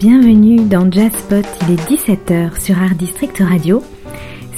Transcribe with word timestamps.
bienvenue 0.00 0.64
dans 0.64 0.90
Jazzpot, 0.90 1.42
il 1.68 1.74
est 1.74 1.90
17h 1.90 2.58
sur 2.58 2.80
Art 2.80 2.94
District 2.94 3.36
Radio. 3.38 3.82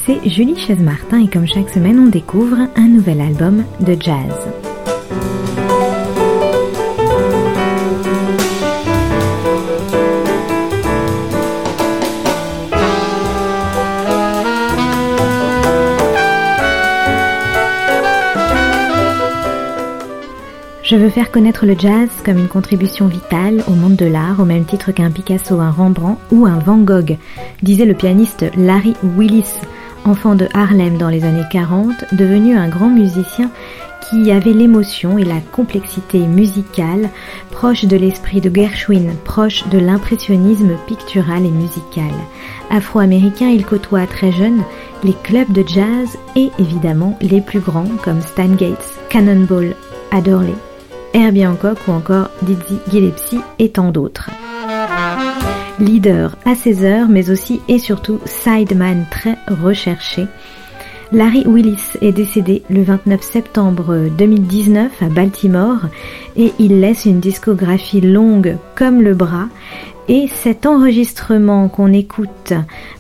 C'est 0.07 0.29
Julie 0.29 0.57
Chaise-Martin 0.57 1.25
et 1.25 1.29
comme 1.29 1.49
chaque 1.49 1.68
semaine 1.68 1.99
on 1.99 2.07
découvre 2.07 2.68
un 2.77 2.87
nouvel 2.87 3.21
album 3.21 3.64
de 3.81 3.96
jazz. 4.00 4.62
Je 20.93 20.99
veux 20.99 21.09
faire 21.09 21.31
connaître 21.31 21.64
le 21.64 21.75
jazz 21.79 22.11
comme 22.23 22.37
une 22.37 22.49
contribution 22.49 23.07
vitale 23.07 23.64
au 23.67 23.71
monde 23.71 23.96
de 23.96 24.05
l'art, 24.05 24.41
au 24.41 24.45
même 24.45 24.67
titre 24.67 24.93
qu'un 24.93 25.11
Picasso, 25.11 25.59
un 25.59 25.71
Rembrandt 25.71 26.21
ou 26.31 26.45
un 26.45 26.59
Van 26.59 26.77
Gogh, 26.77 27.17
disait 27.63 27.87
le 27.87 27.95
pianiste 27.95 28.45
Larry 28.59 28.93
Willis, 29.17 29.55
enfant 30.05 30.35
de 30.35 30.49
Harlem 30.53 30.99
dans 30.99 31.09
les 31.09 31.25
années 31.25 31.47
40, 31.50 32.12
devenu 32.12 32.59
un 32.59 32.69
grand 32.69 32.91
musicien 32.91 33.50
qui 34.03 34.31
avait 34.31 34.53
l'émotion 34.53 35.17
et 35.17 35.25
la 35.25 35.41
complexité 35.41 36.19
musicale 36.19 37.09
proche 37.50 37.86
de 37.86 37.97
l'esprit 37.97 38.42
de 38.42 38.55
Gershwin, 38.55 39.14
proche 39.25 39.67
de 39.69 39.78
l'impressionnisme 39.78 40.77
pictural 40.86 41.47
et 41.47 41.50
musical. 41.50 42.12
Afro-américain, 42.69 43.48
il 43.48 43.64
côtoie 43.64 44.06
très 44.06 44.31
jeune 44.31 44.62
les 45.05 45.17
clubs 45.22 45.53
de 45.53 45.67
jazz 45.67 46.19
et 46.36 46.50
évidemment 46.59 47.16
les 47.22 47.41
plus 47.41 47.61
grands 47.61 47.88
comme 48.05 48.20
Stan 48.20 48.55
Gates, 48.59 49.00
Cannonball 49.09 49.75
Adderley, 50.11 50.53
Herbie 51.14 51.46
Hancock 51.46 51.78
ou 51.88 51.92
encore 51.92 52.30
Dizzy 52.42 52.78
Gillespie 52.91 53.41
et 53.58 53.70
tant 53.70 53.91
d'autres. 53.91 54.30
Leader 55.78 56.36
à 56.44 56.54
ses 56.54 56.84
heures, 56.84 57.08
mais 57.08 57.30
aussi 57.30 57.60
et 57.69 57.78
surtout 57.78 58.20
sideman 58.24 59.06
très 59.10 59.36
recherché, 59.48 60.27
Larry 61.12 61.44
Willis 61.46 61.98
est 62.00 62.12
décédé 62.12 62.62
le 62.70 62.82
29 62.82 63.20
septembre 63.20 64.08
2019 64.16 65.02
à 65.02 65.08
Baltimore 65.10 65.80
et 66.36 66.52
il 66.58 66.80
laisse 66.80 67.04
une 67.04 67.20
discographie 67.20 68.00
longue 68.00 68.56
comme 68.77 69.02
le 69.02 69.12
bras 69.12 69.48
et 70.08 70.27
cet 70.27 70.64
enregistrement 70.64 71.69
qu'on 71.69 71.92
écoute, 71.92 72.54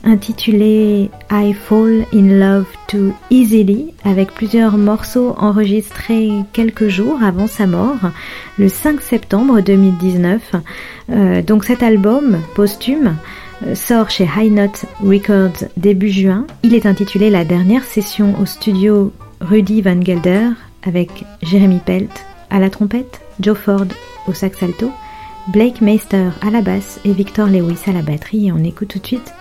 intitulé 0.04 1.10
I 1.30 1.52
Fall 1.54 2.06
in 2.14 2.38
Love 2.38 2.66
Too 2.86 3.12
Easily, 3.30 3.94
avec 4.04 4.32
plusieurs 4.32 4.76
morceaux 4.76 5.34
enregistrés 5.38 6.30
quelques 6.52 6.88
jours 6.88 7.22
avant 7.22 7.46
sa 7.46 7.66
mort, 7.66 7.98
le 8.58 8.68
5 8.68 9.00
septembre 9.00 9.60
2019. 9.62 10.52
Euh, 11.10 11.42
donc 11.42 11.64
cet 11.64 11.82
album 11.82 12.38
posthume 12.54 13.16
sort 13.74 14.10
chez 14.10 14.24
High 14.24 14.52
Note 14.52 14.84
Records 15.02 15.68
début 15.76 16.10
juin. 16.10 16.46
Il 16.62 16.74
est 16.74 16.86
intitulé 16.86 17.30
La 17.30 17.44
dernière 17.44 17.84
session 17.84 18.38
au 18.40 18.46
studio 18.46 19.12
Rudy 19.40 19.82
Van 19.82 20.00
Gelder 20.00 20.48
avec 20.82 21.24
Jeremy 21.42 21.80
Pelt 21.84 22.10
à 22.50 22.58
la 22.60 22.70
trompette, 22.70 23.20
Joe 23.40 23.56
Ford 23.56 23.86
au 24.28 24.34
sax 24.34 24.62
alto, 24.62 24.90
Blake 25.48 25.80
Meister 25.80 26.28
à 26.40 26.50
la 26.50 26.60
basse 26.60 27.00
et 27.04 27.12
Victor 27.12 27.48
Lewis 27.48 27.80
à 27.86 27.92
la 27.92 28.02
batterie 28.02 28.48
et 28.48 28.52
on 28.52 28.62
écoute 28.62 28.88
tout 28.88 28.98
de 28.98 29.06
suite 29.06 29.32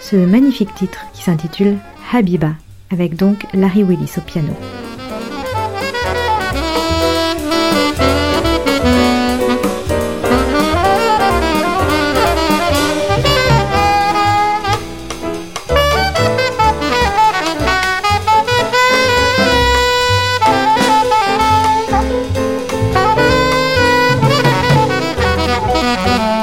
ce 0.00 0.16
magnifique 0.16 0.74
titre 0.74 1.06
qui 1.12 1.22
s'intitule 1.22 1.76
Habiba 2.12 2.54
avec 2.90 3.16
donc 3.16 3.46
Larry 3.52 3.82
Willis 3.82 4.14
au 4.16 4.22
piano. 4.22 4.52
Música 25.72 26.39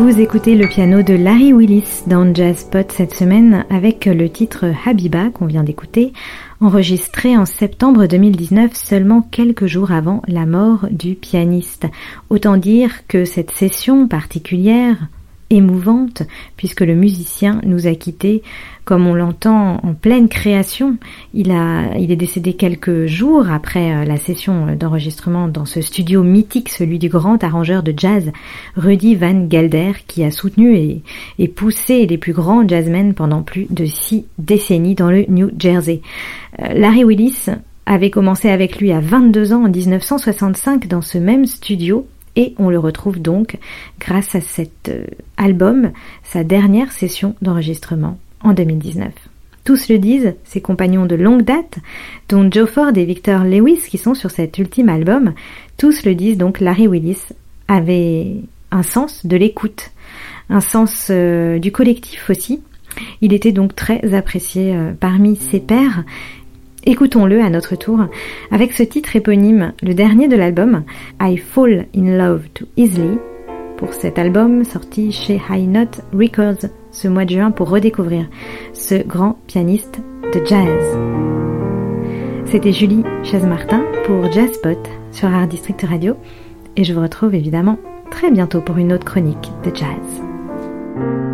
Vous 0.00 0.18
écoutez 0.18 0.54
le 0.54 0.66
piano 0.66 1.02
de 1.02 1.12
Larry 1.12 1.52
Willis 1.52 2.04
dans 2.06 2.34
Jazz 2.34 2.64
Pot 2.64 2.90
cette 2.90 3.12
semaine 3.12 3.66
avec 3.68 4.06
le 4.06 4.30
titre 4.30 4.64
Habiba 4.86 5.28
qu'on 5.28 5.44
vient 5.44 5.62
d'écouter, 5.62 6.14
enregistré 6.62 7.36
en 7.36 7.44
septembre 7.44 8.06
2019, 8.06 8.74
seulement 8.74 9.20
quelques 9.20 9.66
jours 9.66 9.92
avant 9.92 10.22
la 10.26 10.46
mort 10.46 10.86
du 10.90 11.16
pianiste. 11.16 11.86
Autant 12.30 12.56
dire 12.56 13.06
que 13.08 13.26
cette 13.26 13.50
session 13.50 14.08
particulière, 14.08 14.96
émouvante, 15.50 16.22
puisque 16.56 16.80
le 16.80 16.94
musicien 16.94 17.60
nous 17.66 17.86
a 17.86 17.94
quittés, 17.94 18.42
comme 18.90 19.06
on 19.06 19.14
l'entend 19.14 19.76
en 19.84 19.94
pleine 19.94 20.28
création. 20.28 20.96
Il, 21.32 21.52
a, 21.52 21.96
il 21.96 22.10
est 22.10 22.16
décédé 22.16 22.54
quelques 22.54 23.06
jours 23.06 23.48
après 23.48 23.94
euh, 23.94 24.04
la 24.04 24.16
session 24.16 24.74
d'enregistrement 24.74 25.46
dans 25.46 25.64
ce 25.64 25.80
studio 25.80 26.24
mythique, 26.24 26.70
celui 26.70 26.98
du 26.98 27.08
grand 27.08 27.44
arrangeur 27.44 27.84
de 27.84 27.94
jazz 27.96 28.32
Rudy 28.74 29.14
Van 29.14 29.48
Gelder, 29.48 29.92
qui 30.08 30.24
a 30.24 30.32
soutenu 30.32 30.74
et, 30.74 31.02
et 31.38 31.46
poussé 31.46 32.04
les 32.04 32.18
plus 32.18 32.32
grands 32.32 32.66
jazzmen 32.66 33.14
pendant 33.14 33.42
plus 33.42 33.68
de 33.70 33.84
six 33.84 34.24
décennies 34.38 34.96
dans 34.96 35.12
le 35.12 35.24
New 35.28 35.52
Jersey. 35.56 36.00
Euh, 36.58 36.74
Larry 36.74 37.04
Willis 37.04 37.46
avait 37.86 38.10
commencé 38.10 38.50
avec 38.50 38.80
lui 38.80 38.90
à 38.90 38.98
22 38.98 39.52
ans 39.52 39.66
en 39.66 39.70
1965 39.70 40.88
dans 40.88 41.00
ce 41.00 41.18
même 41.18 41.46
studio 41.46 42.08
et 42.34 42.56
on 42.58 42.70
le 42.70 42.78
retrouve 42.80 43.22
donc 43.22 43.56
grâce 44.00 44.34
à 44.34 44.40
cet 44.40 44.88
euh, 44.88 45.04
album, 45.36 45.92
sa 46.24 46.42
dernière 46.42 46.90
session 46.90 47.36
d'enregistrement 47.40 48.18
en 48.42 48.52
2019. 48.52 49.12
Tous 49.64 49.88
le 49.88 49.98
disent, 49.98 50.34
ses 50.44 50.60
compagnons 50.60 51.06
de 51.06 51.16
longue 51.16 51.42
date, 51.42 51.78
dont 52.28 52.50
Joe 52.50 52.68
Ford 52.68 52.92
et 52.96 53.04
Victor 53.04 53.44
Lewis 53.44 53.82
qui 53.88 53.98
sont 53.98 54.14
sur 54.14 54.30
cet 54.30 54.58
ultime 54.58 54.88
album, 54.88 55.34
tous 55.76 56.04
le 56.04 56.14
disent 56.14 56.38
donc 56.38 56.60
Larry 56.60 56.88
Willis 56.88 57.26
avait 57.68 58.36
un 58.70 58.82
sens 58.82 59.26
de 59.26 59.36
l'écoute, 59.36 59.90
un 60.48 60.60
sens 60.60 61.08
euh, 61.10 61.58
du 61.58 61.72
collectif 61.72 62.30
aussi. 62.30 62.62
Il 63.20 63.32
était 63.32 63.52
donc 63.52 63.76
très 63.76 64.14
apprécié 64.14 64.74
euh, 64.74 64.92
parmi 64.98 65.36
ses 65.36 65.60
pairs 65.60 66.04
Écoutons-le 66.84 67.42
à 67.42 67.50
notre 67.50 67.76
tour 67.76 68.06
avec 68.50 68.72
ce 68.72 68.82
titre 68.82 69.14
éponyme, 69.14 69.74
le 69.82 69.92
dernier 69.92 70.28
de 70.28 70.36
l'album, 70.36 70.84
I 71.20 71.36
Fall 71.36 71.86
in 71.94 72.16
Love 72.16 72.44
Too 72.54 72.66
Easily, 72.78 73.18
pour 73.80 73.94
cet 73.94 74.18
album 74.18 74.62
sorti 74.62 75.10
chez 75.10 75.40
High 75.50 75.68
Note 75.68 76.02
Records 76.12 76.68
ce 76.92 77.08
mois 77.08 77.24
de 77.24 77.30
juin 77.30 77.50
pour 77.50 77.70
redécouvrir 77.70 78.26
ce 78.74 79.02
grand 79.02 79.38
pianiste 79.46 80.00
de 80.34 80.44
jazz. 80.44 80.98
C'était 82.44 82.72
Julie 82.72 83.04
Chaise-Martin 83.24 83.82
pour 84.04 84.30
Jazzpot 84.30 84.78
sur 85.12 85.28
Art 85.28 85.48
District 85.48 85.82
Radio 85.88 86.14
et 86.76 86.84
je 86.84 86.92
vous 86.92 87.00
retrouve 87.00 87.34
évidemment 87.34 87.78
très 88.10 88.30
bientôt 88.30 88.60
pour 88.60 88.76
une 88.76 88.92
autre 88.92 89.06
chronique 89.06 89.50
de 89.64 89.74
jazz. 89.74 91.29